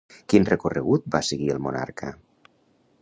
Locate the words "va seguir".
1.17-1.51